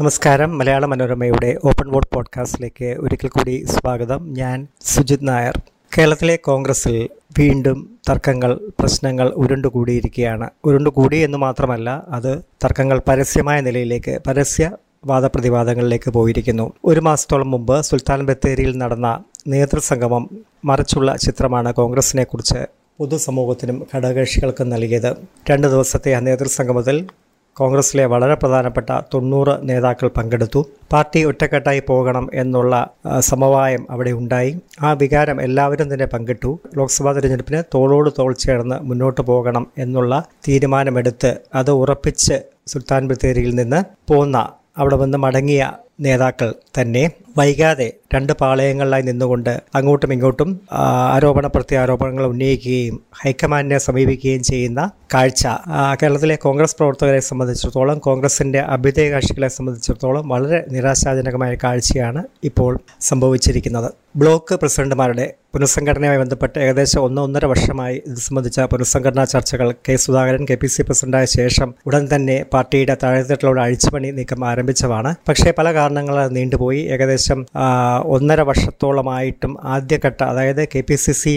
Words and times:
നമസ്കാരം. 0.00 0.58
മലയാള 0.58 0.86
മനോരമയുടെ 0.86 1.58
open 1.64 1.90
vote 1.90 2.14
പോഡ്കാസ്റ്റിലേക്ക് 2.14 2.84
ഒരിക്കൽ 2.84 3.28
കൂടി 3.28 3.66
സ്വാഗതം. 3.70 4.34
ഞാൻ 4.34 4.66
സുജിത് 4.84 5.18
നായർ. 5.22 5.60
കേരളത്തിലെ 5.98 6.36
കോൺഗ്രസിൽ 6.36 7.08
വീണ്ടും 7.38 7.98
തർക്കങ്ങൾ 8.10 8.60
പ്രശ്നങ്ങൾ 8.80 9.28
ഉരുണ്ടുകൂടിയിരിക്കുകയാണ്. 9.28 10.50
ഉരുണ്ടുകൂടി 10.64 11.16
എന്ന് 11.16 11.38
മാത്രമല്ല 11.38 12.02
അത് 12.08 12.42
തർക്കങ്ങൾ 12.64 13.02
പരസ്യമായ 13.08 13.60
നിലയിലേക്ക് 13.60 14.18
പരസ്യ 14.26 14.70
വാദപ്രതിവാദങ്ങളിലേക്ക് 15.04 16.10
പോയിരിക്കുന്നു. 16.10 16.72
ഒരു 16.84 17.00
മാസത്തോളം 17.00 17.50
മുമ്പ് 17.50 17.82
സുൽത്താൻ 17.82 18.26
ബത്തേരിയിൽ 18.26 18.76
നടന്ന 18.76 19.24
നേതൃസംഗമം 19.46 20.30
മറിച്ചുള്ള 20.64 21.16
ചിത്രമാണ് 21.16 21.74
കോൺഗ്രസിനെക്കുറിച്ച് 21.74 22.66
പൊതുസമൂഹത്തിനും 22.98 23.86
ഘടകകക്ഷികൾക്കും 23.96 24.68
നൽകിയത്. 24.68 25.16
രണ്ട് 25.50 25.66
ദിവസത്തെ 25.66 26.14
ആ 26.14 26.20
നേതൃസംഗമത്തിൽ 26.20 27.06
കോൺഗ്രസിലെ 27.58 28.04
വളരെ 28.12 28.34
പ്രധാനപ്പെട്ട 28.42 28.90
തൊണ്ണൂറ് 29.14 29.54
നേതാക്കൾ 29.68 30.08
പങ്കെടുത്തു. 30.18 30.60
പാർട്ടി 30.92 31.20
ഒറ്റക്കെട്ടായി 31.30 31.82
പോകണം 31.90 32.26
എന്നുള്ള 32.42 32.74
സമവായം 33.30 33.82
അവിടെ 33.94 34.12
ഉണ്ടായി. 34.20 34.52
ആ 34.82 34.90
വികാരം 35.02 35.38
എല്ലാവരും 35.46 35.88
തന്നെ 35.92 36.08
പങ്കിട്ടു. 36.14 36.50
ലോക്സഭാ 36.78 37.12
തെരഞ്ഞെടുപ്പിന് 37.12 37.62
തോളോട് 37.74 38.10
തോൾ 38.18 38.32
ചേർന്ന് 38.44 38.78
മുന്നോട്ട് 38.90 39.22
പോകണം 39.30 39.66
എന്നുള്ള 39.84 40.22
തീരുമാനമെടുത്ത് 40.48 41.32
അത് 41.60 41.72
ഉറപ്പിച്ച് 41.82 42.38
സുൽത്താൻ 42.72 43.02
ബത്തേരിയിൽ 43.10 43.52
നിന്ന് 43.60 43.82
പോന്ന 44.10 44.36
അവിടെ 44.82 44.96
വന്ന് 45.02 45.18
മടങ്ങിയ 45.18 45.62
നേതാക്കൾ 46.06 46.48
തന്നെ. 46.78 47.04
വൈകാതെ 47.38 47.88
രണ്ട് 48.14 48.32
പാളയങ്ങളിലായി 48.40 49.04
നിന്നുകൊണ്ട് 49.08 49.50
അങ്ങോട്ടും 49.74 50.12
ഇങ്ങോട്ടും 50.12 50.50
ആരോപണ 51.14 51.46
പ്രത്യാരോപണങ്ങൾ 51.46 52.24
ഉന്നയിക്കുകയും 52.32 52.96
ഹൈക്കമാൻഡിനെ 53.22 53.78
സമീപിക്കുകയും 53.86 54.42
ചെയ്യുന്ന 54.50 54.82
കാഴ്ച 55.14 55.44
കേരളത്തിലെ 56.02 56.36
കോൺഗ്രസ് 56.46 56.76
പ്രവർത്തകരെ 56.78 57.20
സംബന്ധിച്ചിടത്തോളം 57.28 57.98
കോൺഗ്രസിന്റെ 57.98 58.60
അഭ്യുദയ 58.74 59.08
കക്ഷികളെ 59.14 59.48
സംബന്ധിച്ചിടത്തോളം 59.48 60.24
വളരെ 60.32 60.60
നിരാശാജനകമായ 60.74 61.52
കാഴ്ചയാണ് 61.64 62.22
ഇപ്പോൾ 62.44 62.72
സംഭവിച്ചിരിക്കുന്നത്. 63.00 63.90
ബ്ലോക്ക് 64.20 64.54
പ്രസിഡന്റുമാരുടെ 64.54 65.26
പുനഃസംഘടനയുമായി 65.54 66.20
ബന്ധപ്പെട്ട് 66.22 66.56
ഏകദേശം 66.64 67.00
ഒന്ന് 67.06 67.20
ഒന്നര 67.26 67.44
വർഷമായി 67.52 67.96
ഇത് 68.08 68.20
സംബന്ധിച്ച 68.26 68.60
പുനഃസംഘടനാ 68.72 69.24
ചർച്ചകൾ 69.32 69.68
K 69.86 69.94
Sudhakaran 70.04 70.42
K 70.50 70.56
P 70.62 70.68
C 70.74 70.82
പ്രസിഡന്റായ 70.82 71.26
ശേഷം 71.36 71.68
ഉടൻ 71.86 72.02
തന്നെ 72.14 72.36
പാർട്ടിയുടെ 72.52 72.94
താഴെത്തട്ടിലുള്ള 73.02 73.60
അഴിച്ചുപണി 73.66 74.10
നീക്കം 74.18 74.42
ആരംഭിച്ചതാണ്. 74.50 75.12
പക്ഷേ 75.28 75.52
പല 75.58 75.68
കാരണങ്ങളാൽ 75.78 76.28
നീണ്ടുപോയി. 76.36 76.82
ഏകദേശം 76.94 77.27
ആ, 77.56 77.66
ഒന്നര 78.08 78.40
വർഷത്തോളമായിട്ടും 78.48 79.52
ആദ്യഘട്ട 79.68 80.20
അതായത് 80.28 80.62
കെ 80.72 80.80
പി 80.80 80.96
സി 80.96 81.12
സി 81.12 81.34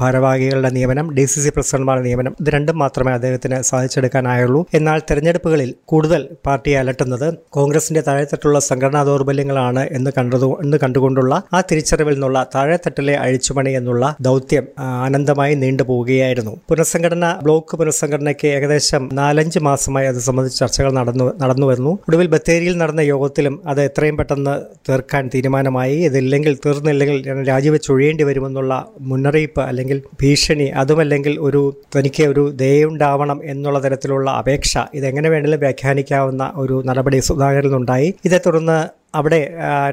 ഭാരവാഹികളുടെ 0.00 0.70
നിയമനം 0.70 1.06
ഡി 1.14 1.24
സി 1.24 1.40
സി 1.40 1.50
പ്രസിഡന്റുമാരുടെ 1.50 2.06
നിയമനം 2.08 2.34
ഇത് 2.40 2.50
രണ്ടും 2.50 2.78
മാത്രമേ 2.78 3.12
അദ്ദേഹത്തിന് 3.14 3.58
സാധിച്ചെടുക്കാനായുള്ളൂ. 3.68 4.60
എന്നാൽ 4.74 4.98
തെരഞ്ഞെടുപ്പുകളിൽ 5.08 5.70
കൂടുതൽ 5.84 6.22
പാർട്ടിയെ 6.46 6.76
അലട്ടുന്നത് 6.80 7.26
കോൺഗ്രസിന്റെ 7.50 8.02
താഴെത്തട്ടുള്ള 8.02 8.58
സംഘടനാ 8.68 9.02
ദൗർബല്യങ്ങളാണ് 9.04 9.84
എന്ന് 9.92 10.10
കണ്ടതു 10.18 10.50
എന്ന് 10.64 10.78
കണ്ടുകൊണ്ടുള്ള 10.84 11.34
ആ 11.52 11.60
തിരിച്ചറിവിൽ 11.70 12.14
നിന്നുള്ള 12.14 12.38
താഴെത്തട്ടിലെ 12.54 13.14
അഴിച്ചുപണി 13.24 13.72
എന്നുള്ള 13.74 13.92
ദൗത്യം 14.20 14.66
ആനന്ദമായി 15.04 15.54
നീണ്ടുപോവുകയായിരുന്നു 15.62 16.54
പുനഃസംഘടന 16.68 17.12
ബ്ലോക്ക് 17.44 17.76
പുനഃസംഘടനയ്ക്ക് 17.80 18.48
ഏകദേശം 18.54 18.82
നാലഞ്ച് 19.14 19.60
മാസമായി 19.60 20.06
അത് 20.06 20.20
സംബന്ധിച്ച് 20.26 20.58
ചർച്ചകൾ 20.58 20.92
നടന്നു 20.98 21.26
നടന്നു 21.42 21.66
വരുന്നു 21.66 21.92
ഒടുവിൽ 22.06 22.28
ബത്തേരിയിൽ 22.34 22.76
നടന്ന 22.78 23.02
യോഗത്തിലും 23.08 23.56
അത് 23.66 23.80
എത്രയും 23.84 24.16
പെട്ടെന്ന് 24.16 24.54
തീർക്കാൻ 24.88 25.23
തീരുമാനമായി. 25.28 25.96
ഇതില്ലെങ്കിൽ 26.04 26.58
തീർന്നില്ലെങ്കിൽ 26.66 27.26
ഞാൻ 27.26 27.44
രാജിവെച്ച് 27.44 27.92
ഒഴിയേണ്ടി 27.92 28.24
വരുമെന്നുള്ള 28.24 28.74
മുന്നറിയിപ്പ് 29.00 29.60
അല്ലെങ്കിൽ 29.60 30.02
ഭീഷണി 30.22 30.68
അതുമല്ലെങ്കിൽ 30.74 31.38
ഒരു 31.38 31.62
തനിക്ക് 31.96 32.22
ഒരു 32.22 32.50
ദയുണ്ടാവണം 32.50 33.40
എന്നുള്ള 33.44 33.80
തരത്തിലുള്ള 33.80 34.30
അപേക്ഷ 34.30 34.78
ഇതെങ്ങനെ 34.94 35.28
വേണമെങ്കിലും 35.28 35.60
വ്യാഖ്യാനിക്കാവുന്ന 35.60 36.52
ഒരു 36.56 36.82
നടപടി 36.86 37.20
സുധാകരനുണ്ടായി 37.20 38.14
ഇതേ 38.24 38.40
തുടർന്ന് 38.46 38.78
അവിടെ 39.18 39.40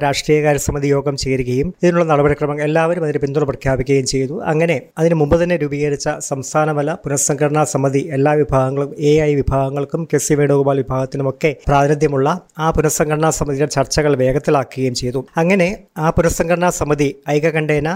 രാഷ്ട്രീയകാര്യ 0.03 0.61
സമിതി 0.67 0.87
യോഗം 0.95 1.15
ചേരുകയും 1.23 1.67
ഇതിനുള്ള 1.83 2.05
നടപടിക്രമങ്ങൾ 2.11 2.63
എല്ലാവരും 2.69 3.03
അതിന് 3.07 3.19
പിന്തുണ 3.23 3.43
പ്രഖ്യാപിക്കുകയും 3.51 4.07
ചെയ്തു. 4.13 4.35
അങ്ങനെ 4.51 4.77
അതിന് 4.99 5.15
മുമ്പ് 5.21 5.35
തന്നെ 5.41 5.55
രൂപീകരിച്ച 5.63 6.09
സംസ്ഥാനതല 6.29 6.95
പുനഃസംഘടനാ 7.03 7.63
സമിതി 7.73 8.01
എല്ലാ 8.17 8.33
വിഭാഗങ്ങളും 8.41 8.91
എ 9.09 9.13
ഐ 9.27 9.31
വിഭാഗങ്ങൾക്കും 9.41 10.01
കെ 10.13 10.19
സി 10.25 10.35
വേണുഗോപാൽ 10.41 10.77
വിഭാഗത്തിനുമൊക്കെ 10.83 11.51
പ്രാതിനിധ്യമുള്ള 11.67 12.29
ആ 12.63 12.67
പുനഃസംഘടനാ 12.77 13.31
സമിതിയുടെ 13.39 13.71
ചർച്ചകൾ 13.77 14.11
വേഗത്തിലാക്കുകയും 14.23 14.95
ചെയ്തു. 15.01 15.21
അങ്ങനെ 15.41 15.69
ആ 15.97 16.09
പുനഃസംഘടനാ 16.17 16.71
സമിതി 16.79 17.09
ഐകകണ്ഠേന 17.35 17.89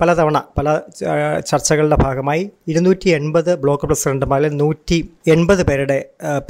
പലതവണ 0.00 0.38
പല 0.58 0.68
ചർച്ചകളുടെ 1.50 1.98
ഭാഗമായി 2.04 2.44
ഇരുന്നൂറ്റി 2.72 3.08
എൺപത് 3.18 3.52
ബ്ലോക്ക് 3.62 3.86
പ്രസിഡന്റുമാരിൽ 3.90 4.52
നൂറ്റി 4.62 4.98
എൺപത് 5.34 5.62
പേരുടെ 5.68 5.98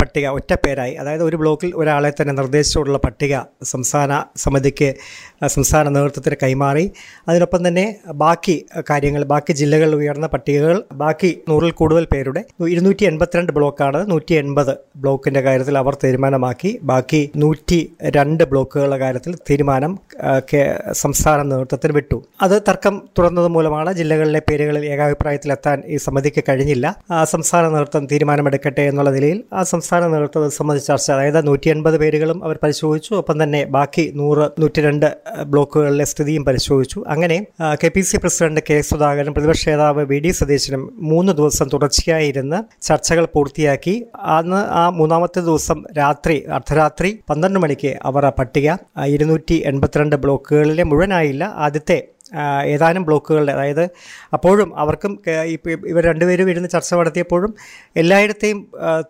പട്ടിക 0.00 0.26
ഒറ്റ 0.38 0.52
പേരായി 0.64 0.94
അതായത് 1.02 1.24
ഒരു 1.28 1.36
ബ്ലോക്കിൽ 1.42 1.70
ഒരാളെ 1.80 2.10
തന്നെ 2.20 2.34
നിർദ്ദേശിച്ചുള്ള 2.40 2.98
പട്ടിക 3.06 3.34
സംസ്ഥാന 3.72 4.13
സമിതിക്ക് 4.36 4.88
സംസ്ഥാന 5.46 5.88
നേതൃത്വത്തിന് 5.88 6.36
കൈമാറി. 6.42 6.84
അതിനൊപ്പം 7.28 7.60
തന്നെ 7.66 7.86
ബാക്കി 8.22 8.56
കാര്യങ്ങൾ 8.90 9.22
ബാക്കി 9.32 9.52
ജില്ലകളിൽ 9.60 9.94
ഉയർന്ന 10.00 10.26
പട്ടികകൾ 10.34 10.76
ബാക്കി 11.02 11.30
നൂറിൽ 11.48 11.72
കൂടുതൽ 11.80 12.04
പേരുടെ 12.12 12.42
ഇരുന്നൂറ്റി 12.74 13.04
എൺപത്തിരണ്ട് 13.10 13.52
ബ്ലോക്കാണ് 13.58 14.00
നൂറ്റി 14.10 14.34
എൺപത് 14.42 14.72
ബ്ലോക്കിന്റെ 15.02 15.42
കാര്യത്തിൽ 15.46 15.78
അവർ 15.82 15.96
തീരുമാനമാക്കി. 16.04 16.70
ബാക്കി 16.92 17.22
നൂറ്റി 17.42 17.80
രണ്ട് 18.16 18.44
ബ്ലോക്കുകളുടെ 18.52 18.98
കാര്യത്തിൽ 19.04 19.34
തീരുമാനം 19.50 19.92
സംസ്ഥാന 21.02 21.38
നേതൃത്വത്തിന് 21.50 21.94
വിട്ടു. 21.98 22.18
അത് 22.44 22.56
തർക്കം 22.68 22.94
തുറന്നത് 23.18 23.48
മൂലമാണ് 23.56 23.90
ജില്ലകളിലെ 24.00 24.40
പേരുകളിൽ 24.48 24.84
ഏകാഭിപ്രായത്തിലെത്താൻ 24.94 25.78
ഈ 25.94 25.98
സമിതിക്ക് 26.06 26.44
കഴിഞ്ഞില്ല. 26.48 26.86
ആ 27.10 27.20
സംസ്ഥാന 27.32 27.64
നേതൃത്വം 27.74 28.04
തീരുമാനമെടുക്കട്ടെ 28.12 28.84
എന്നുള്ള 28.90 29.10
നിലയിൽ 29.16 29.38
ആ 29.52 29.62
സംസ്ഥാന 29.72 30.02
നേതൃത്വം 30.14 30.50
സംബന്ധിച്ച 30.58 30.88
ചർച്ച 30.90 31.08
അതായത് 31.16 31.40
നൂറ്റി 31.46 31.68
എൺപത് 31.74 31.96
പേരുകളും 32.02 32.38
അവർ 32.44 32.56
പരിശോധിച്ചു. 32.62 33.12
ഒപ്പം 33.20 33.36
തന്നെ 33.42 33.60
ബാക്കി 33.76 34.03
നൂറ് 34.20 34.44
നൂറ്റി 34.60 34.80
രണ്ട് 34.86 35.06
ബ്ലോക്കുകളിലെ 35.52 36.06
സ്ഥിതിയും 36.12 36.44
പരിശോധിച്ചു. 36.44 37.04
അങ്ങനെ 37.08 37.38
K 37.82 37.88
P 37.94 38.00
C 38.00 38.16
president 38.16 38.62
K 38.70 38.76
Sudhakaran 38.90 39.32
പ്രതിപക്ഷ 39.32 39.68
നേതാവ് 39.68 40.04
വി 40.12 40.18
ഡി 40.18 40.30
സതീശനും 40.30 40.82
മൂന്ന് 41.10 41.32
ദിവസം 41.32 41.68
തുടർച്ചയായി 41.72 42.28
ഇരുന്ന് 42.28 42.60
ചർച്ചകൾ 42.88 43.26
പൂർത്തിയാക്കി. 43.34 43.94
അന്ന് 44.38 44.60
ആ 44.82 44.84
മൂന്നാമത്തെ 45.00 45.40
ദിവസം 45.50 45.84
രാത്രി 45.98 46.38
അർദ്ധരാത്രി 46.56 47.10
പന്ത്രണ്ട് 47.30 47.58
മണിക്ക് 47.58 47.92
അവർ 48.04 48.24
ആ 48.26 48.32
പട്ടിക 48.38 48.70
ഇരുന്നൂറ്റി 49.16 49.58
എൺപത്തിരണ്ട് 49.72 50.16
ബ്ലോക്കുകളിലെ 50.16 50.86
മുഴുവനായില്ല. 50.90 51.44
ആദ്യത്തെ 51.66 51.98
ഏതാനും 52.64 53.02
ബ്ലോക്കുകളുടെ 53.04 53.52
അതായത് 53.52 53.82
അപ്പോഴും 54.32 54.78
അവർക്കും 54.78 55.12
ഇവർ 55.90 56.02
രണ്ടുപേരും 56.04 56.50
ഇരുന്ന് 56.50 56.68
ചർച്ച 56.68 56.90
നടത്തിയപ്പോഴും 56.94 57.54
എല്ലായിടത്തെയും 57.96 58.60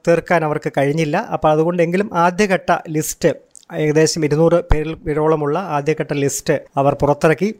തീർക്കാൻ 0.08 0.44
അവർക്ക് 0.44 0.72
കഴിഞ്ഞില്ല. 0.78 1.16
അപ്പോൾ 1.34 1.50
അതുകൊണ്ടെങ്കിലും 1.50 2.10
ആദ്യഘട്ട 2.24 2.72
ലിസ്റ്റ് 2.96 3.32
ഏകദേശം 3.72 4.24
ഇരുന്നൂറ് 4.24 4.58
പേരിൽ 4.72 4.94
പേരോളമുള്ള 4.94 5.58
ആദ്യഘട്ട 5.58 6.12
ലിസ്റ്റ് 6.12 6.60
അവർ 6.76 6.94
പുറത്തിറക്കി. 6.94 7.54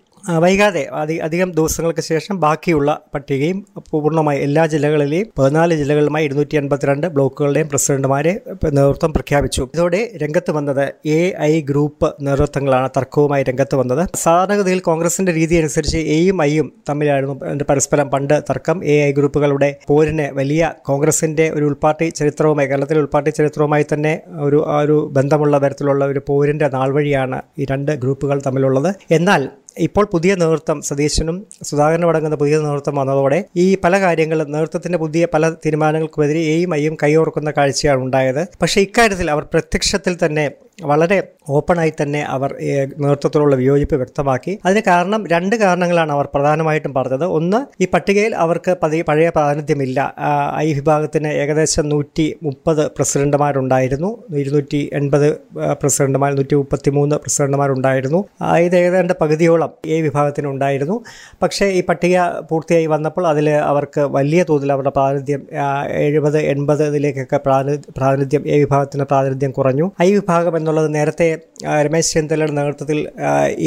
വൈകാതെ 0.45 0.83
അധി 1.01 1.15
അധികം 1.27 1.53
ദിവസങ്ങൾക്ക് 1.53 2.01
ശേഷം 2.01 2.35
ബാക്കിയുള്ള 2.41 2.91
പട്ടികയും 3.15 3.59
പൂർണമായി 3.91 4.39
എല്ലാ 4.41 4.67
ജില്ലകളിലെയും 4.67 5.27
പതിനാല് 5.39 5.75
ജില്ലകളിലുമായി 5.81 6.25
ഇരുന്നൂറ്റി 6.25 6.57
എൺപത്തിരണ്ട് 6.57 7.07
ബ്ലോക്കുകളുടെയും 7.07 7.69
പ്രസിഡന്റുമാരെ 7.69 8.33
നേതൃത്വം 8.77 9.13
പ്രഖ്യാപിച്ചു. 9.13 9.63
ഇതോടെ 9.75 10.01
രംഗത്ത് 10.23 10.51
വന്നത് 10.51 10.85
എ 11.07 11.21
ഐ 11.41 11.61
ഗ്രൂപ്പ് 11.61 12.09
നേതൃത്വങ്ങളാണ് 12.21 12.89
തർക്കവുമായി 12.97 13.45
രംഗത്ത് 13.49 13.77
വന്നത്. 13.77 14.03
സാധാരണഗതിയിൽ 14.15 14.81
കോൺഗ്രസിന്റെ 14.81 15.33
രീതി 15.33 15.57
അനുസരിച്ച് 15.57 15.99
എയും 16.17 16.43
ഐയും 16.43 16.73
തമ്മിലായിരുന്നു 16.91 17.65
പരസ്പരം 17.71 18.11
പണ്ട് 18.11 18.43
തർക്കം. 18.51 18.85
എ 18.85 18.97
ഐ 19.09 19.13
ഗ്രൂപ്പുകളുടെ 19.13 19.71
പോരിന് 19.89 20.29
വലിയ 20.41 20.73
കോൺഗ്രസിന്റെ 20.85 21.51
ഒരു 21.51 21.65
ഉൾപാർട്ടി 21.65 22.09
ചരിത്രവുമായി 22.11 22.69
കേരളത്തിലെ 22.69 23.01
ഉൾപാർട്ടി 23.01 23.31
ചരിത്രവുമായി 23.31 23.87
തന്നെ 23.93 24.15
ഒരു 24.47 24.65
ഒരു 24.81 24.97
ബന്ധമുള്ള 25.13 25.59
തരത്തിലുള്ള 25.59 26.05
ഒരു 26.05 26.23
പോരിന്റെ 26.29 26.69
നാൾ 26.69 26.89
വഴിയാണ് 26.93 27.41
ഈ 27.59 27.67
രണ്ട് 27.71 27.93
ഗ്രൂപ്പുകൾ 27.93 28.39
തമ്മിലുള്ളത്. 28.47 28.95
എന്നാൽ 29.11 29.45
ഇപ്പോൾ 29.79 30.05
പുതിയ 30.13 30.35
നേതൃത്വം 30.35 30.83
സതീശനും 30.83 31.47
സുധാകരനും 31.63 32.09
അടങ്ങുന്ന 32.09 32.37
പുതിയ 32.37 32.59
നേതൃത്വം 32.59 32.95
വന്നതോടെ 32.95 33.45
ഈ 33.57 33.77
പല 33.85 34.01
കാര്യങ്ങളും 34.01 34.53
നേതൃത്വത്തിന്റെ 34.53 34.99
പുതിയ 34.99 35.29
പല 35.35 35.51
തീരുമാനങ്ങൾക്കുമെതിരെ 35.51 36.39
എയും 36.39 36.75
ഐയും 36.75 36.97
കൈയോർക്കുന്ന 37.03 37.53
കാഴ്ചയാണ് 37.57 38.01
ഉണ്ടായത്. 38.01 38.47
പക്ഷേ 38.63 38.81
ഇക്കാര്യത്തിൽ 38.81 39.31
അവർ 39.31 39.43
പ്രത്യക്ഷത്തിൽ 39.43 40.19
തന്നെ 40.27 40.51
വളരെ 40.83 41.29
ഓപ്പണായി 41.49 41.93
തന്നെ 42.03 42.23
അവർ 42.23 42.55
നേതൃത്വത്തിലുള്ള 42.99 43.57
വിയോജിപ്പ് 43.57 43.95
വ്യക്തമാക്കി. 43.95 44.59
അതിന് 44.65 44.83
കാരണം 44.87 45.27
രണ്ട് 45.27 45.57
കാരണങ്ങളാണ് 45.57 46.13
അവർ 46.13 46.29
പ്രധാനമായിട്ടും 46.35 46.95
പറഞ്ഞത്. 46.95 47.25
ഒന്ന് 47.25 47.83
ഈ 47.83 47.87
പട്ടികയിൽ 47.95 48.35
അവർക്ക് 48.35 48.77
പഴയ 48.83 49.29
പ്രാതിനിധ്യമില്ല. 49.29 50.15
ഐ 50.57 50.73
വിഭാഗത്തിന് 50.73 51.27
ഏകദേശം 51.27 51.89
നൂറ്റി 51.89 52.37
മുപ്പത് 52.43 52.91
പ്രസിഡന്റുമാരുണ്ടായിരുന്നു. 52.91 54.23
ഇരുന്നൂറ്റി 54.37 54.91
എൺപത് 54.93 55.37
പ്രസിഡന്റുമാർ 55.83 56.35
നൂറ്റി 56.35 56.55
മുപ്പത്തി 56.55 56.91
മൂന്ന് 56.91 57.17
പ്രസിഡന്റുമാരുണ്ടായിരുന്നു 57.17 58.25
ഇത് 58.59 58.77
ഏതാണ്ട് 58.77 59.13
പകുതിയോളം 59.21 59.64
എ 59.87 60.01
ഈ 60.01 60.47
ഉണ്ടായിരുന്നു. 60.47 61.05
പക്ഷേ 61.43 61.67
ഈ 61.67 61.83
പട്ടിക 61.83 62.21
പൂർത്തിയായി 62.51 62.87
വന്നപ്പോൾ 62.87 63.27
അതിൽ 63.27 63.51
അവർക്ക് 63.51 64.01
വലിയ 64.01 64.45
തോതിൽ 64.49 64.73
അവരുടെ 64.73 64.91
പ്രാതിനിധ്യം 64.91 65.47
എഴുപത് 65.89 66.39
എൺപത് 66.39 66.87
ഇതിലേക്കൊക്കെ 66.87 67.37
പ്രാതി- 67.37 67.81
പ്രാതിനിധ്യം 67.97 68.49
എ 68.49 68.59
വിഭാഗത്തിന്റെ 68.59 69.05
പ്രാതിനിധ്യം 69.05 69.51
കുറഞ്ഞു. 69.51 69.93
ഐ 70.03 70.15
വിഭാഗം 70.15 70.57
എന്നുള്ളത് 70.57 70.95
നേരത്തെ 70.95 71.39
രമേശ് 71.85 72.13
ചെന്നിത്തലയുടെ 72.15 72.55
നേതൃത്വത്തിൽ 72.55 72.99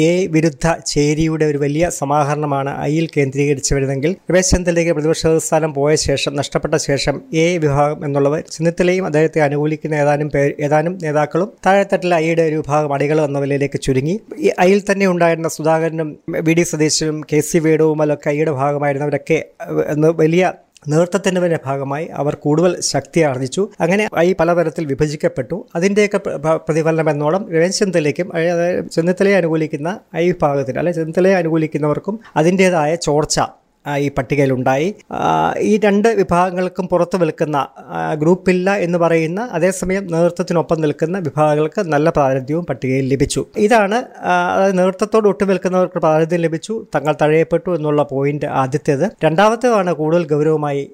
എ 0.06 0.10
വിരുദ്ധ 0.26 0.66
ചേരിയുടെ 0.86 1.44
ഒരു 1.44 1.58
വലിയ 1.58 1.84
സമാഹരണമാണ് 1.98 2.72
ഐയിൽ 2.82 3.06
കേന്ദ്രീകരിച്ച് 3.16 3.72
വരുന്നതെങ്കിൽ 3.74 4.12
രമേശ് 4.30 4.50
ചെന്നിത്തലയ്ക്ക് 4.50 4.92
പ്രതിപക്ഷ 4.92 5.32
സ്ഥാനം 5.46 5.72
പോയ 5.72 5.92
ശേഷം 6.04 6.34
നഷ്ടപ്പെട്ട 6.36 6.76
ശേഷം 6.86 7.16
എ 7.34 7.46
വിഭാഗം 7.58 7.98
എന്നുള്ളവർ 8.04 8.42
ചെന്നിത്തലയും 8.56 9.06
അദ്ദേഹത്തെ 9.06 9.40
അനുകൂലിക്കുന്ന 9.40 9.96
ഏതാനും 10.02 10.28
പേർ 10.28 10.48
ഏതാനും 10.66 10.94
നേതാക്കളും 11.02 11.50
താഴെത്തട്ടിലെ 11.66 12.16
ഐയുടെ 12.16 12.42
ഒരു 12.42 12.56
വിഭാഗം 12.56 12.92
അടികൾ 12.92 13.18
എന്ന 13.24 13.38
നിലയിലേക്ക് 13.38 13.80
ചുരുങ്ങി. 13.82 14.16
ഐയിൽ 14.60 14.80
തന്നെ 14.90 15.06
ഉണ്ടായിരുന്ന 15.06 15.48
സുധാകരനും 15.48 16.08
വി 16.48 16.54
ഡി 16.54 16.64
സതീശനും 16.64 17.18
കെ 17.32 17.40
സി 17.40 17.58
വേണുവുമലൊക്കെ 17.58 18.28
ഐയുടെ 18.30 18.52
ഭാഗമായിരുന്നവരൊക്കെ 18.52 19.38
വലിയ 20.18 20.44
നേതൃത്വത്തിന്റെ 20.82 21.58
ഭാഗമായി 21.64 22.06
അവർ 22.06 22.34
കൂടുതൽ 22.34 22.80
ശക്തി 22.80 23.20
ആർജിച്ചു. 23.20 23.68
അങ്ങനെ 23.80 24.08
ഈ 24.22 24.34
പലതരത്തിൽ 24.40 24.84
വിഭജിക്കപ്പെട്ടു. 24.86 25.66
അതിന്റെയൊക്കെ 25.76 26.18
പ്ര- 26.18 26.36
പ്ര- 26.36 26.56
പ്രതിഫലനം 26.56 27.10
എന്നോളം 27.10 27.52
രമേശ് 27.52 27.78
ചെന്നിത്തലയ്ക്കും 27.78 28.28
അതായത് 28.34 28.88
ചെന്നിത്തലയെ 28.88 29.34
അനുകൂലിക്കുന്ന 29.34 30.00
ഈ 30.18 30.26
വിഭാഗത്തിന് 30.26 30.78
അല്ലെ 30.78 30.92
ചെന്നിത്തലയെ 30.92 31.34
അനുകൂലിക്കുന്നവർക്കും 31.34 32.20
അതിന്റേതായ 32.36 32.94
ചോർച്ച 32.94 33.40
ഈ 33.96 34.10
പട്ടികയിലുണ്ടായി. 34.10 34.94
ഈ 35.58 35.78
രണ്ട് 35.78 36.08
വിഭാഗങ്ങൾക്കും 36.08 36.88
പുറത്തു 36.88 37.18
നിൽക്കുന്ന 37.18 37.56
ആ, 37.78 38.14
ഗ്രൂപ്പില്ല 38.14 38.74
എന്ന് 38.74 38.98
പറയുന്ന 38.98 39.48
അതേസമയം 39.52 40.06
നേതൃത്വത്തിനൊപ്പം 40.06 40.80
നിൽക്കുന്ന 40.80 41.18
വിഭാഗങ്ങൾക്ക് 41.18 41.80
നല്ല 41.80 42.10
പ്രാതിനിധ്യവും 42.10 42.66
പട്ടികയിൽ 42.66 43.08
ലഭിച്ചു. 43.08 43.46
ഇതാണ് 43.56 44.04
അതായത് 44.18 44.78
നേതൃത്വത്തോട് 44.78 45.28
ഒട്ടു 45.28 45.44
നിൽക്കുന്നവർക്ക് 45.44 45.98
പ്രാതിനിധ്യം 45.98 46.40
ലഭിച്ചു. 46.40 46.86
തങ്ങൾ 46.94 47.14
തഴയപ്പെട്ടു 47.22 47.76
എന്നുള്ള 47.76 48.02
പോയിന്റ് 48.02 48.46
ആദ്യത്തേത്. 48.46 49.10
രണ്ടാമത്തേതാണ് 49.24 49.94
കൂടുതൽ 49.94 50.26
ഗൗരവമായി 50.26 50.90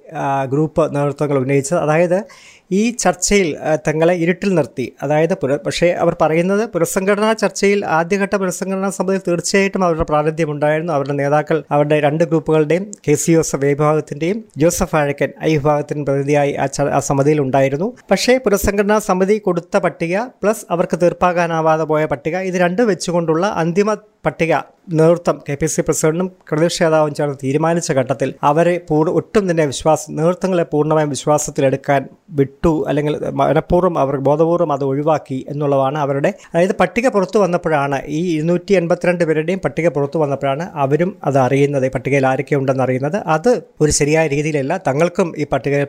ഗ്രൂപ്പ് 0.50 0.96
നേതൃത്വങ്ങൾ 0.96 1.38
ഉന്നയിച്ചത്. 1.38 1.79
അതായത് 1.79 2.25
ഈ 2.70 2.82
ചർച്ചയിൽ 3.02 3.49
തങ്ങളെ 3.87 4.14
ഇരുട്ടിൽ 4.25 4.50
നിർത്തി. 4.58 4.87
അതായത് 5.02 5.34
പുര 5.40 5.56
പക്ഷേ 5.66 5.88
അവർ 6.02 6.14
പറയുന്നത് 6.22 6.62
പുനഃസംഘടനാ 6.72 7.31
ചർച്ചയിൽ 7.43 7.81
ആദ്യഘട്ട 7.99 8.34
പുനഃസംഘടനാ 8.43 8.90
സമിതിയിൽ 8.99 9.22
തീർച്ചയായിട്ടും 9.28 9.84
അവരുടെ 9.87 10.06
പ്രാതിനിധ്യം 10.11 10.50
ഉണ്ടായിരുന്നു 10.55 10.93
അവരുടെ 10.96 11.16
നേതാക്കൾ 11.20 11.58
അവരുടെ 11.75 11.99
രണ്ട് 12.06 12.25
ഗ്രൂപ്പുകളുടെയും 12.31 12.87
കെ 13.06 13.14
സി 13.22 13.32
ജോസഫ് 13.37 13.64
എ 13.64 13.72
വിഭാഗത്തിന്റെയും 13.75 14.38
ജോസഫ് 14.62 14.96
ആഴക്കൻ 15.00 15.31
ഐ 15.49 15.52
വിഭാഗത്തിന് 15.56 16.05
പ്രതിനിധിയായി 16.08 16.55
ആ 16.96 17.00
സമിതിയിൽ 17.11 17.40
ഉണ്ടായിരുന്നു. 17.46 17.88
പക്ഷേ 18.11 18.34
പുനഃസംഘടനാ 18.46 18.99
സമിതി 19.08 19.38
കൊടുത്ത 19.38 19.76
പട്ടിക 19.84 20.25
പ്ലസ് 20.43 20.64
അവർക്ക് 20.70 20.99
തീർപ്പാകാനാവാതെ 21.05 21.87
പോയ 21.93 22.05
പട്ടിക 22.05 22.37
ഇത് 22.50 22.58
രണ്ടും 22.64 22.88
വെച്ചുകൊണ്ടുള്ള 22.93 23.46
അന്തിമ 23.62 23.90
പട്ടിക 24.26 24.54
നേതൃത്വം 24.98 25.36
കെ 25.46 25.54
പി 25.60 25.66
സി 25.72 25.82
പ്രസിഡന്റും 25.86 26.26
പ്രതിപക്ഷ 26.48 26.78
നേതാവും 26.82 27.12
ചേർന്ന് 27.18 27.36
തീരുമാനിച്ച 27.42 27.92
ഘട്ടത്തിൽ 28.00 28.30
അവരെ 28.48 28.74
പൂർ 28.88 29.06
ഒട്ടും 29.18 29.44
തന്നെ 29.50 29.64
വിശ്വാസം 29.70 30.10
നേതൃത്വങ്ങളെ 30.16 30.64
പൂർണമായും 30.72 31.10
വിശ്വാസത്തിലെടുക്കാൻ 31.14 32.00
വിട്ടു 32.38 32.72
അല്ലെങ്കിൽ 32.88 33.14
മനഃപൂർവം 33.40 33.94
അവർ 34.02 34.14
ബോധപൂർവം 34.26 34.70
അത് 34.76 34.84
ഒഴിവാക്കി 34.84 35.38
എന്നുള്ളതാണ് 35.52 35.98
അവരുടെ 35.98 36.30
അതായത് 36.50 36.74
പട്ടിക 36.80 37.08
പുറത്തു 37.14 37.40
വന്നപ്പോഴാണ് 37.44 37.98
ഈ 38.18 38.20
ഇരുന്നൂറ്റി 38.34 38.74
എൺപത്തിരണ്ട് 38.80 39.24
പേരുടെയും 39.30 39.62
പട്ടിക 39.66 39.88
പുറത്തു 39.96 40.20
വന്നപ്പോഴാണ് 40.24 40.66
അവരും 40.84 41.12
അത് 41.30 41.38
അറിയുന്നത്. 41.46 41.86
പട്ടികയിൽ 41.94 42.26
ആരൊക്കെ 42.32 42.56
ഉണ്ടെന്ന് 42.60 42.84
അറിയുന്നത്. 42.86 43.18
അത് 43.36 43.50
ഒരു 43.84 43.94
ശരിയായ 44.00 44.26
രീതിയിലല്ല 44.34 44.76
തങ്ങൾക്കും 44.88 45.30
ഈ 45.42 45.46
പട്ടികയിൽ 45.54 45.88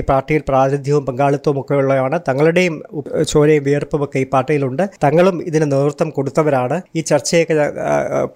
ഈ 0.00 0.02
പാർട്ടിയിൽ 0.10 0.44
പ്രാതിനിധ്യവും 0.50 1.06
പങ്കാളിത്തവും 1.10 1.58
ഒക്കെ 1.62 1.76
ഉള്ളതാണ് 1.82 2.18
തങ്ങളുടെയും 2.30 2.76
ചോരയും 3.32 3.64
വിയർപ്പും 3.70 4.02
ഒക്കെ 4.08 4.18
ഈ 4.24 4.28
പാർട്ടിയിലുണ്ട്. 4.34 4.84
തങ്ങളും 5.06 5.38
ഇതിന് 5.48 5.66
നേതൃത്വം 5.72 6.10
കൊടുത്തവരാണ്. 6.18 6.78
ഈ 6.98 7.02
ചർച്ചയൊക്കെ 7.12 7.55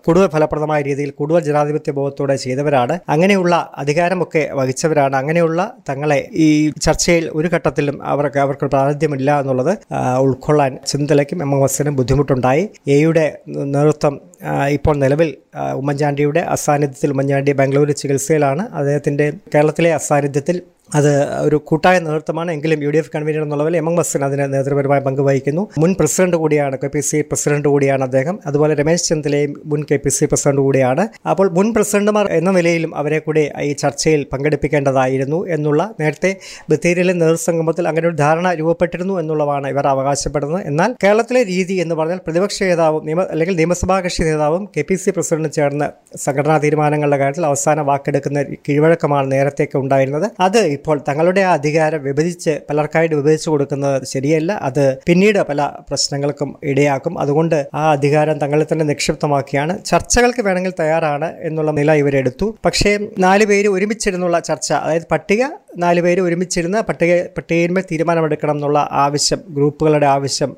കൂടുതൽ 0.06 0.26
ഫലപ്രദമായ 0.26 0.82
രീതിയിൽ 0.82 1.10
കൂടുതൽ 1.10 1.40
ജനാധിപത്യ 1.40 1.92
ബോധത്തോടെ 1.92 2.36
ചെയ്തവരാണ്. 2.36 2.98
അങ്ങനെയുള്ള 3.08 3.54
അധികാരമൊക്കെ 3.76 4.50
വഹിച്ചവരാണ്. 4.52 5.16
അങ്ങനെയുള്ള 5.16 5.60
തങ്ങളെ 5.88 6.28
ഈ 6.32 6.70
ചർച്ചയിൽ 6.82 7.30
ഒരു 7.34 7.48
ഘട്ടത്തിലും 7.48 8.04
അവർക്ക് 8.04 8.38
അവർക്ക് 8.38 8.66
പ്രാതിനിധ്യമില്ല 8.66 9.40
എന്നുള്ളത് 9.40 9.72
ഉൾക്കൊള്ളാൻ 10.18 10.78
ചിന്തലയ്ക്കും 10.86 11.42
എം. 11.42 11.54
എം. 11.54 11.64
എസിനും 11.64 11.96
ബുദ്ധിമുട്ടുണ്ടായി. 11.96 12.68
എയുടെ 12.88 13.26
നേതൃത്വം 13.48 14.20
ഇപ്പോൾ 14.68 14.96
നിലവിൽ 14.96 15.30
ഉമ്മൻചാണ്ടിയുടെ 15.74 16.40
അസാന്നിധ്യത്തിൽ 16.40 17.10
ഉമ്മൻചാണ്ടി 17.10 17.52
ബാംഗ്ലൂരിൽ 17.52 17.94
ചികിത്സയിലാണ്. 17.94 18.68
അദ്ദേഹത്തിന്റെ 18.72 19.32
കേരളത്തിലെ 19.54 19.94
അസാന്നിധ്യത്തിൽ 19.94 20.62
അത് 20.98 21.10
ഒരു 21.46 21.56
കൂട്ടായ 21.68 21.96
നേതൃത്വമാണ്. 22.04 22.50
എങ്കിലും 22.56 22.78
യു 22.84 22.90
ഡി 22.94 22.98
എഫ് 23.00 23.10
കൺവീനർ 23.14 23.42
എന്നുള്ളവരിൽ 23.46 23.76
എം 23.80 23.88
എം 23.90 23.96
എസിന് 24.02 24.24
അതിന് 24.28 24.46
നേതൃപരമായ 24.54 25.00
പങ്ക് 25.06 25.22
വഹിക്കുന്നു 25.28 25.62
മുൻ 25.82 25.92
പ്രസിഡന്റ് 26.00 26.36
കൂടിയാണ് 26.42 26.76
കെ 26.82 26.88
പി 26.94 27.00
സി 27.08 27.18
പ്രസിഡന്റ് 27.30 27.68
കൂടിയാണ് 27.74 28.02
അദ്ദേഹം. 28.08 28.38
അതുപോലെ 28.46 28.74
രമേശ് 28.80 29.04
ചെന്നിത്തലയും 29.08 29.52
മുൻ 29.72 29.82
കെ 29.90 29.96
പി 30.04 30.12
സി 30.16 30.24
പ്രസിഡന്റ് 30.24 30.62
കൂടിയാണ്. 30.66 31.04
അപ്പോൾ 31.32 31.50
മുൻ 31.58 31.68
പ്രസിഡന്റുമാർ 31.76 32.28
എന്ന 32.38 32.50
നിലയിലും 32.58 32.92
അവരെ 33.02 33.18
കൂടി 33.18 33.44
ഈ 33.68 33.72
ചർച്ചയിൽ 33.82 34.26
പങ്കെടുപ്പിക്കേണ്ടതായിരുന്നു 34.32 35.40
എന്നുള്ള 35.56 35.80
നേരത്തെ 36.00 36.32
ബത്തേരിയിലെ 36.72 37.12
നേതൃസംഗമത്തിൽ 37.22 37.88
അങ്ങനെ 37.88 38.06
ഒരു 38.10 38.16
ധാരണ 38.16 38.54
രൂപപ്പെട്ടിരുന്നു 38.54 39.14
എന്നുള്ളതാണ് 39.20 39.68
ഇവർ 39.68 39.86
അവകാശപ്പെടുന്നത്. 39.86 40.62
എന്നാൽ 40.66 40.90
കേരളത്തിലെ 41.04 41.42
രീതി 41.52 41.74
എന്ന് 41.74 41.94
പറഞ്ഞാൽ 41.94 42.20
പ്രതിപക്ഷ 42.26 42.62
നേതാവും 42.62 43.02
നിയമ 43.06 43.20
അല്ലെങ്കിൽ 43.32 43.56
നിയമസഭാ 43.56 44.00
കക്ഷി 44.00 44.22
നേതാവും 44.22 44.62
കെ 44.76 44.82
പി 44.88 44.94
സി 44.94 45.10
പ്രസിഡന്റും 45.10 45.52
ചേർന്ന് 45.58 45.86
സംഘടനാ 46.16 46.58
തീരുമാനങ്ങളുടെ 46.58 47.16
കാര്യത്തിൽ 47.16 47.46
അവസാന 47.46 47.80
വാക്കെടുക്കുന്ന 47.80 48.42
കീഴ്വഴക്കമാണ് 48.68 49.26
നേരത്തേക്ക് 49.32 49.76
ഉണ്ടായിരുന്നത്. 49.78 50.26
അത് 50.40 50.60
ഇപ്പോൾ 50.80 50.98
തങ്ങളുടെ 51.08 51.42
ആ 51.48 51.52
അധികാരം 51.58 52.00
വിഭജിച്ച് 52.08 52.52
പലർക്കായിട്ട് 52.70 53.14
വിഭജിച്ചു 53.20 53.48
കൊടുക്കുന്നത് 53.50 53.96
ശരിയല്ല. 54.12 54.52
അത് 54.68 54.84
പിന്നീട് 55.08 55.38
പല 55.50 55.60
പ്രശ്നങ്ങൾക്കും 55.88 56.50
ഇടയാക്കും. 56.72 57.14
അതുകൊണ്ട് 57.24 57.58
ആ 57.80 57.84
അധികാരം 57.96 58.36
തങ്ങളിൽ 58.42 58.66
തന്നെ 58.72 58.84
നിക്ഷിപ്തമാക്കിയാണ്. 58.92 59.74
ചർച്ചകൾക്ക് 59.90 60.42
വേണമെങ്കിൽ 60.46 60.74
തയ്യാറാണ് 60.80 61.28
എന്നുള്ള 61.48 61.70
നില 61.78 61.90
ഇവരെടുത്തു 62.02 62.46
പക്ഷേ 62.64 62.92
നാല് 63.26 63.44
പേര് 63.50 63.68
ഒരുമിച്ചിരുന്നുള്ള 63.76 64.38
ചർച്ച 64.48 64.70
അതായത് 64.82 65.08
പട്ടിക 65.12 65.42
നാല് 65.78 66.00
പേര് 66.04 66.20
ഒരുമിച്ചിരുന്ന് 66.20 66.78
പട്ടിക 66.88 67.12
പട്ടികയിന്മേൽ 67.36 67.84
തീരുമാനമെടുക്കണം 67.90 68.54
എന്നുള്ള 68.56 68.78
ആവശ്യം 69.04 69.40
ഗ്രൂപ്പുകളുടെ 69.56 70.08
ആവശ്യം 70.14 70.50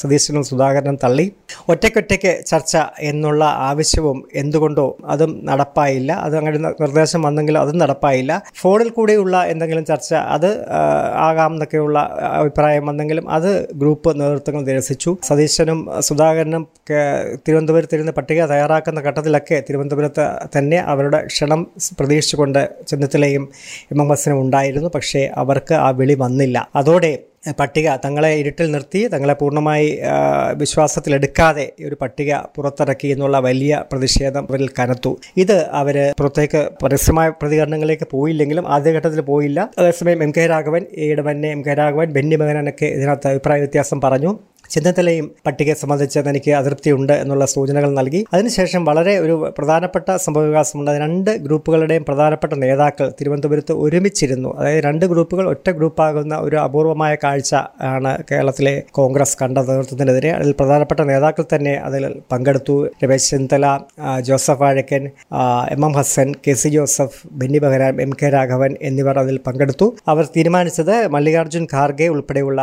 സതീശനും 0.00 0.44
സുധാകരനും 0.50 0.98
തള്ളി. 1.04 1.26
ഒറ്റയ്ക്കൊറ്റയ്ക്ക് 1.68 2.32
ചർച്ച 2.46 2.76
എന്നുള്ള 3.10 3.44
ആവശ്യവും 3.70 4.18
എന്തുകൊണ്ടോ 4.34 4.86
അതും 5.14 5.32
നടപ്പായില്ല. 5.46 6.12
അത് 6.26 6.36
അങ്ങനെ 6.40 6.58
നിർദ്ദേശം 6.82 7.22
വന്നെങ്കിലും 7.22 7.60
അതും 7.60 7.78
നടപ്പായില്ല. 7.84 8.32
ഫോണിൽ 8.56 8.90
കൂടെയുള്ള 9.16 9.36
എന്തെങ്കിലും 9.52 9.84
ചർച്ച 9.90 10.10
അത് 10.36 10.48
ആകാം 11.26 11.52
എന്നൊക്കെയുള്ള 11.54 11.98
അഭിപ്രായം 12.40 12.84
വന്നെങ്കിലും 12.88 13.26
അത് 13.36 13.50
ഗ്രൂപ്പ് 13.80 14.10
നേതൃത്വങ്ങൾ 14.20 14.62
നിരസിച്ചു. 14.68 15.10
സതീശനും 15.28 15.78
സുധാകരനും 16.08 16.62
തിരുവനന്തപുരത്ത് 16.88 17.44
തിരുവനന്തപുരത്തിരുന്ന് 17.46 18.12
പട്ടിക 18.18 18.40
തയ്യാറാക്കുന്ന 18.52 19.00
ഘട്ടത്തിലൊക്കെ 19.08 19.56
തിരുവനന്തപുരത്ത് 19.68 20.24
തന്നെ 20.56 20.78
അവരുടെ 20.92 21.20
ക്ഷണം 21.32 21.60
പ്രതീക്ഷിച്ചുകൊണ്ട് 21.98 22.62
ചെന്നിത്തലയും 22.88 23.44
എം 23.92 24.00
എം 24.04 24.10
എസിനും 24.12 24.40
ഉണ്ടായിരുന്നു. 24.44 24.90
പക്ഷേ 24.94 25.22
അവർക്ക് 25.42 25.74
ആ 25.86 25.88
വിളി 26.00 26.16
വന്നില്ല. 26.24 26.56
അതോടെ 26.80 27.12
പട്ടിക 27.52 27.96
തങ്ങളെ 28.04 28.30
ഇരുട്ടിൽ 28.40 28.70
നിർത്തി 28.70 29.08
തങ്ങളെ 29.08 29.34
പൂർണമായി 29.34 29.98
വിശ്വാസത്തിലെടുക്കാതെ 30.56 31.72
ഒരു 31.86 31.94
പട്ടിക 31.94 32.34
പുറത്തിറക്കി 32.56 33.08
എന്നുള്ള 33.08 33.38
വലിയ 33.38 33.82
പ്രതിഷേധം 33.92 34.46
അവരിൽ 34.50 34.68
കനത്തു. 34.78 35.12
ഇത് 35.36 35.56
അവർ 35.80 36.12
പുറത്തേക്ക് 36.18 36.68
പരസ്യമായ 36.82 37.28
പ്രതികരണങ്ങളിലേക്ക് 37.28 38.08
പോയില്ലെങ്കിലും 38.10 38.68
ആദ്യഘട്ടത്തിൽ 38.68 39.20
പോയില്ല. 39.20 39.60
അതേസമയം 39.78 40.22
എം 40.22 40.32
കെ 40.36 40.46
രാഘവൻ 40.46 40.86
ഇടവന്നെ 41.08 41.50
എം 41.50 41.62
കെ 41.64 41.74
രാഘവൻ 41.74 42.12
ബെന്നി 42.12 42.36
മകനൊക്കെ 42.36 42.86
ഇതിനകത്ത് 42.86 43.28
അഭിപ്രായ 43.28 43.58
വ്യത്യാസം 43.60 44.00
പറഞ്ഞു. 44.00 44.32
ചെന്നിത്തലയും 44.70 45.26
പട്ടികയെ 45.46 45.76
സംബന്ധിച്ച് 45.82 46.20
തനിക്ക് 46.28 46.52
അതൃപ്തിയുണ്ട് 46.60 47.12
എന്നുള്ള 47.12 47.44
സൂചനകൾ 47.46 47.90
നൽകി. 48.00 48.20
അതിനുശേഷം 48.32 48.82
വളരെ 48.84 49.14
ഒരു 49.18 49.34
പ്രധാനപ്പെട്ട 49.58 50.16
സംഭവവികാസമുണ്ട്. 50.16 50.90
രണ്ട് 51.04 51.30
ഗ്രൂപ്പുകളുടെയും 51.46 52.04
പ്രധാനപ്പെട്ട 52.04 52.54
നേതാക്കൾ 52.64 53.06
തിരുവനന്തപുരത്ത് 53.20 53.72
ഒരുമിച്ചിരുന്നു. 53.84 54.50
അതായത് 54.58 54.84
രണ്ട് 54.84 55.06
ഗ്രൂപ്പുകൾ 55.06 55.44
ഒറ്റ 55.48 55.68
ഗ്രൂപ്പാകുന്ന 55.70 56.34
ഒരു 56.46 56.56
അപൂർവമായ 56.56 57.14
കാഴ്ച 57.24 57.52
ആണ് 57.94 58.12
കേരളത്തിലെ 58.30 58.74
കോൺഗ്രസ് 58.90 59.36
കണ്ട 59.42 59.56
നേതൃത്വത്തിനെതിരെ. 59.68 60.30
അതിൽ 60.30 60.52
പ്രധാനപ്പെട്ട 60.60 61.00
നേതാക്കൾ 61.10 61.44
തന്നെ 61.54 61.74
അതിൽ 61.88 62.04
പങ്കെടുത്തു. 62.32 62.76
Ramesh 63.04 63.30
Chennithala 63.30 63.66
Joseph 64.20 64.60
Vazhakkan 64.62 65.02
M 65.74 65.82
M 65.84 65.92
Hassan 65.92 66.28
K 66.44 66.52
C 66.52 66.68
Joseph 66.68 67.20
Benny 67.40 67.58
Behanan 67.58 67.94
M 68.04 68.12
K 68.20 68.28
Raghavan 68.28 68.72
എന്നിവർ 68.82 69.18
അതിൽ 69.18 69.36
പങ്കെടുത്തു. 69.46 69.86
അവർ 70.08 70.24
തീരുമാനിച്ചത് 70.36 70.94
മല്ലികാർജുൻ 71.14 71.64
ഖാർഗെ 71.74 72.08
ഉൾപ്പെടെയുള്ള 72.14 72.60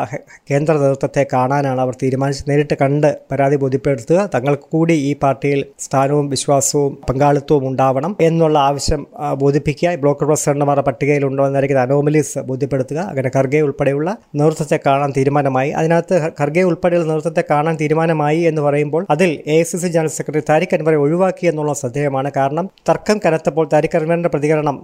കേന്ദ്ര 0.52 0.74
നേതൃത്വത്തെ 0.74 1.26
കാണാനാണ് 1.34 1.82
അവർ 1.82 1.93
തീരുമാനിച്ചത് 2.02 2.50
നേരിട്ട് 2.50 2.76
കണ്ട് 2.82 3.10
പരാതി 3.32 3.56
ബോധ്യപ്പെടുത്തുക. 3.64 4.20
തങ്ങൾക്ക് 4.36 4.68
കൂടി 4.74 4.96
ഈ 5.10 5.12
പാർട്ടിയിൽ 5.24 5.60
സ്ഥാനവും 5.86 6.26
വിശ്വാസവും 6.34 6.94
പങ്കാളിത്തവും 7.10 7.64
ഉണ്ടാവണം 7.68 8.14
എന്നുള്ള 8.28 8.58
ആവശ്യം 8.70 9.02
ബോധിപ്പിക്കുക. 9.42 9.96
ബ്ലോക്ക് 10.04 10.26
പ്രസിഡന്റുമാരുടെ 10.30 10.86
പട്ടികയിലുണ്ടോ 10.90 11.48
എന്നായിരിക്കും 11.48 11.82
അനോമലീസ് 11.82 12.40
ബോധ്യപ്പെടുത്തുക. 12.50 13.00
അങ്ങനെ 13.12 13.32
ഖർഗെ 13.38 13.62
ഉൾപ്പെടെയുള്ള 13.68 14.10
നേതൃത്വത്തെ 14.40 14.80
കാണാൻ 14.86 15.14
തീരുമാനമായി. 15.18 15.72
അതിനകത്ത് 15.80 16.16
ഖർഗെ 16.42 16.64
ഉൾപ്പെടെയുള്ള 16.70 17.08
നേതൃത്വത്തെ 17.12 17.44
കാണാൻ 17.52 17.76
തീരുമാനമായി 17.82 18.42
എന്ന് 18.52 18.62
പറയുമ്പോൾ 18.68 19.06
അതിൽ 19.16 19.32
A 19.48 19.58
I 19.60 19.64
C 19.72 19.78
C 19.84 19.88
general 19.96 20.14
secretary 20.18 20.44
Tariq 20.50 20.76
അൻവറെ 20.78 20.98
ഒഴിവാക്കി 21.06 21.46
എന്നുള്ള 21.52 21.74
ശ്രദ്ധേയമാണ്. 21.82 22.32
കാരണം 22.38 22.66
തർക്കം 22.90 23.18
കനത്തപ്പോൾ 23.26 23.66
താരിഖ് 23.74 23.98
അൻവറിന്റെ 24.00 24.30
പ്രതികരണം 24.30 24.78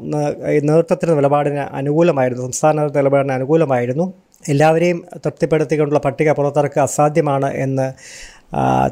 നേതൃത്വത്തിന്റെ 0.70 1.16
നിലപാടിന് 1.20 1.64
അനുകൂലമായിരുന്നു 1.80 2.44
സംസ്ഥാന 2.48 2.88
നിലപാടിന് 2.98 3.34
അനുകൂലമായിരുന്നു. 3.40 4.06
എല്ലാവരെയും 4.48 5.04
തൃപ്തിപ്പെടുത്തിക്കൊണ്ടുള്ള 5.26 6.00
പട്ടിക 6.00 6.32
പുറത്തിറക്കുക 6.32 6.82
അസാധ്യമാണ് 6.82 7.54
എന്ന് 7.54 7.94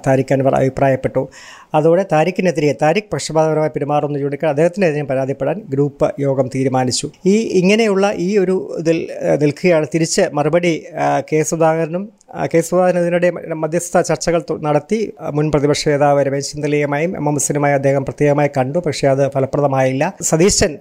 താരിഖ് 0.07 0.33
അൻവർ 0.33 0.55
അഭിപ്രായപ്പെട്ടു. 0.55 1.27
അതോടെ 1.73 2.05
താരിഖിനെതിരെ 2.11 2.75
താരിഖ് 2.81 3.09
പക്ഷപാതപരമായി 3.13 3.69
പെരുമാറുന്ന 3.69 4.19
ചൂണ്ടിക്കാൾ 4.19 4.49
അദ്ദേഹത്തിനെതിരെ 4.49 5.03
പരാതിപ്പെടാൻ 5.03 5.61
ഗ്രൂപ്പ് 5.69 6.11
യോഗം 6.19 6.47
തീരുമാനിച്ചു. 6.55 7.09
ഈ 7.25 7.35
ഇങ്ങനെയുള്ള 7.35 8.13
ഈ 8.17 8.37
ഒരു 8.37 8.75
ഇതിൽ 8.79 9.09
നിൽക്കുകയാണ്. 9.41 9.87
തിരിച്ച് 9.95 10.21
മറുപടി 10.33 10.83
കെ 11.31 11.43
സുധാകരനും 11.43 12.16
കെ 12.51 12.59
സുധാകരൻ 12.67 12.97
ഇതിനിടെ 13.01 13.29
മധ്യസ്ഥ 13.63 13.99
ചർച്ചകൾ 14.07 14.41
നടത്തി 14.65 14.97
മുൻ 15.35 15.45
പ്രതിപക്ഷ 15.51 15.83
നേതാവ് 15.89 16.23
രമേശ് 16.27 16.47
ചെന്നിത്തലയുമായും 16.51 17.11
എം 17.19 17.27
എം 17.29 17.37
അദ്ദേഹം 17.77 18.03
പ്രത്യേകമായി 18.07 18.49
കണ്ടു 18.57 18.79
പക്ഷേ 18.85 19.07
അത് 19.07 19.23
ഫലപ്രദമായില്ല. 19.35 20.13
സതീശൻ 20.29 20.71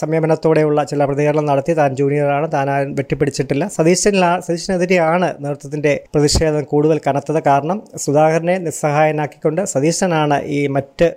സംയമനത്തോടെയുള്ള 0.00 0.84
ചില 0.84 1.04
പ്രതികരണം 1.04 1.46
നടത്തി 1.50 1.72
താൻ 1.72 1.90
ജൂനിയറാണ് 1.96 2.46
താൻ 2.52 2.70
ആരും 2.70 2.94
വെട്ടിപ്പിടിച്ചിട്ടില്ല. 2.94 3.68
സതീശനിലാ 3.76 4.30
സതീശനെതിരെയാണ് 4.46 5.28
നേതൃത്വത്തിന്റെ 5.44 5.92
പ്രതിഷേധം 6.14 6.64
കൂടുതൽ 6.72 7.00
കനത്തത്. 7.06 7.40
കാരണം 7.46 7.82
സുധാകരനെ 8.04 8.58
നിസ്സഹായനാക്കിക്കൊണ്ട് 8.66 9.62
സതീശനാണ് 9.74 10.38
ഈ 10.56 10.66
മറ്റ് 10.78 11.08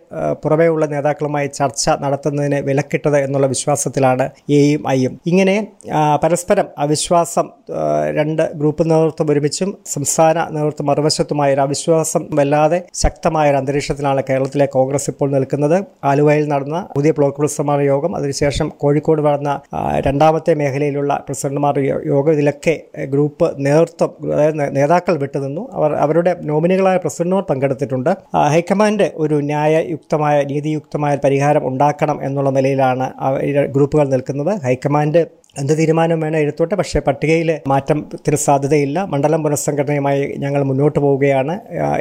പുറമേ 0.44 0.68
ഉള്ള 0.68 0.86
നേതാക്കളുമായി 0.86 1.48
ചർച്ച 1.60 1.90
നടത്തുന്നതിന് 2.06 2.62
വിലക്കിട്ടത് 2.70 3.18
എന്നുള്ള 3.18 3.48
വിശ്വാസത്തിലാണ് 3.48 4.28
എയും 4.60 4.84
ഐയും. 4.96 5.14
ഇങ്ങനെ 5.26 5.58
പരസ്പരം 6.24 6.68
അവിശ്വാസം 6.78 7.50
രണ്ട് 8.18 8.46
ഗ്രൂപ്പ് 8.56 8.84
നേതൃത്വം 8.92 9.28
ഒരുമിച്ചും 9.32 9.70
സംസ്ഥാന 9.86 10.48
നേതൃത്വം 10.52 10.86
മറുവശത്തുമായ 10.86 11.54
ഒരു 11.54 11.62
അവിശ്വാസം 11.62 12.28
വല്ലാതെ 12.34 12.84
ശക്തമായ 12.94 13.50
ഒരു 13.50 13.58
അന്തരീക്ഷത്തിലാണ് 13.58 14.24
കേരളത്തിലെ 14.30 14.66
കോൺഗ്രസ് 14.66 15.10
ഇപ്പോൾ 15.10 15.32
നിൽക്കുന്നത്. 15.32 15.84
ആലുവയിൽ 16.04 16.48
നടന്ന 16.48 16.88
പുതിയ 16.96 17.12
ബ്ലോക്ക് 17.12 17.38
പ്രസിഡന്റുമാരുടെ 17.38 17.88
യോഗം 17.88 18.16
അതിനുശേഷം 18.16 18.72
കോഴിക്കോട് 18.78 19.22
നടന്ന 19.22 19.62
രണ്ടാമത്തെ 20.00 20.54
മേഖലയിലുള്ള 20.54 21.24
പ്രസിഡന്റുമാരുടെ 21.28 21.82
യോ- 21.82 22.08
യോഗം 22.08 22.32
ഇതിലൊക്കെ 22.32 22.82
ഗ്രൂപ്പ് 23.06 23.54
നേതൃത്വം 23.58 24.34
അതായത് 24.34 24.76
നേതാക്കൾ 24.76 25.18
വിട്ടുനിന്നു. 25.18 25.70
അവർ 25.74 25.94
അവരുടെ 25.94 26.36
നോമിനികളായ 26.42 26.98
പ്രസിഡന്റുമാർ 26.98 27.44
പങ്കെടുത്തിട്ടുണ്ട്. 27.50 28.10
ഹൈക്കമാൻഡ് 28.48 29.12
ഒരു 29.16 29.36
ന്യായയുക്തമായ 29.36 30.44
നീതിയുക്തമായ 30.44 31.18
പരിഹാരം 31.24 31.68
ഉണ്ടാക്കണം 31.68 32.26
എന്നുള്ള 32.26 32.50
നിലയിലാണ് 32.50 33.14
ഗ്രൂപ്പുകൾ 33.70 34.08
നിൽക്കുന്നത്. 34.08 34.62
ഹൈക്കമാൻഡ് 34.62 35.26
എന്ത് 35.62 35.74
തീരുമാനം 35.80 36.20
വേണം 36.24 36.38
എടുത്തോട്ടെ. 36.38 36.76
പക്ഷേ 36.76 37.00
പട്ടികയിൽ 37.08 37.50
മാറ്റത്തിന് 37.68 38.38
സാധ്യതയില്ല. 38.46 39.00
മണ്ഡലം 39.14 39.44
പുനഃസംഘടനയുമായി 39.44 40.22
ഞങ്ങൾ 40.38 40.64
മുന്നോട്ട് 40.70 41.00
പോവുകയാണ് 41.00 41.56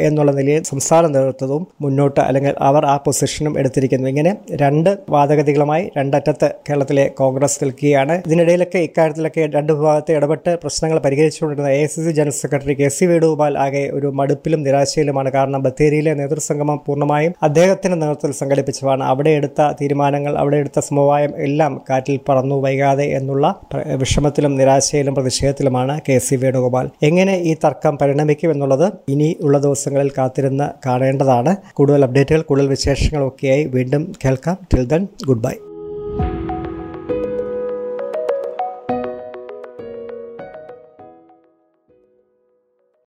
എന്നുള്ള 0.09 0.33
നിലയിൽ 0.33 0.63
സംസ്ഥാന 0.63 1.07
നേതൃത്വവും 1.07 1.67
മുന്നോട്ട് 1.81 2.21
അല്ലെങ്കിൽ 2.21 2.55
അവർ 2.69 2.87
ആ 2.87 2.97
പൊസിഷനും 2.97 3.59
എടുത്തിരിക്കുന്നു. 3.59 4.09
ഇങ്ങനെ 4.09 4.33
രണ്ട് 4.63 4.91
വാദഗതികളുമായി 5.11 5.85
രണ്ടറ്റത്ത് 5.99 6.49
കേരളത്തിലെ 6.69 7.07
കോൺഗ്രസ് 7.21 7.59
നിൽക്കുകയാണ്. 7.65 8.15
ഇതിനിടയിലൊക്കെ 8.27 8.79
ഇക്കാര്യത്തിലൊക്കെ 8.79 9.49
രണ്ട് 9.57 9.73
വിഭാഗത്തെ 9.73 10.13
ഇടപെട്ട് 10.19 10.53
പ്രശ്നങ്ങൾ 10.63 10.99
പരിഹരിച്ചുകൊണ്ടിരുന്ന 10.99 11.71
A 11.71 11.87
C 11.87 12.01
C 12.05 12.11
general 12.11 12.37
secretary 12.43 12.75
K 12.81 12.89
C 12.89 13.05
Venugopal 13.05 13.59
ആകെ 13.65 13.85
ഒരു 13.99 14.07
മടുപ്പിലും 14.21 14.63
നിരാശയിലുമാണ്. 14.63 15.33
കാരണം 15.39 15.63
ബത്തേരിയിലെ 15.63 16.15
നേതൃസംഗമം 16.15 16.81
പൂർണമായും 16.87 17.35
അദ്ദേഹത്തിന്റെ 17.43 17.99
നേതൃത്വത്തിൽ 17.99 18.39
സംഘടിപ്പിച്ചതാണ്. 18.43 19.05
അവിടെ 19.05 19.31
എടുത്ത 19.31 19.71
തീരുമാനങ്ങൾ 19.81 20.35
അവിടെ 20.39 20.57
എടുത്ത 20.57 20.79
സമവായം 20.91 21.33
എല്ലാം 21.49 21.75
കാറ്റിൽ 21.91 22.21
പറന്നു 22.29 22.57
വൈകാതെ 22.67 23.07
എന്നുള്ള 23.19 23.48
വിഷമത്തിലും 23.97 24.57
നിരാശയിലും 24.57 25.15
പ്രതിഷേധത്തിലുമാണ് 25.15 26.01
കെ 26.09 26.19
സി 26.19 26.35
വേണുഗോപാൽ. 26.35 26.91
എങ്ങനെ 27.03 27.37
ഈ 27.37 27.55
തർക്കം 27.55 27.99
പരിണമിക്കും 27.99 28.51
എന്നുള്ളത് 28.51 28.93
ഇനി 29.09 29.37
ഉള്ള 29.41 29.59
ദിവസങ്ങളിൽ 29.59 30.11
കാത്തിരുന്ന് 30.19 30.69
കാണേണ്ടതാണ്. 30.87 31.57
കൂടുതൽ 31.75 32.05
അപ്ഡേറ്റുകൾ 32.05 32.41
കൂടുതൽ 32.41 32.69
വിശേഷങ്ങളൊക്കെയായി 32.69 33.65
വീണ്ടും 33.65 34.13
കേൾക്കാം. 34.25 34.59
Till 34.75 34.85
then 34.85 35.09
good 35.27 35.43
bye 35.43 35.53